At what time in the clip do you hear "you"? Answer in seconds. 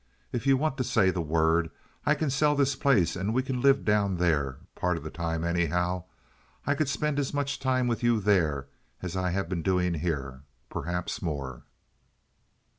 0.47-0.57, 8.01-8.19